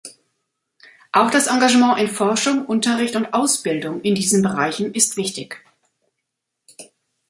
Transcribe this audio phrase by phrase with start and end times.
[1.11, 5.63] Auch das Engagement in Forschung, Unterricht und Ausbildung in diesen Bereichen ist wichtig.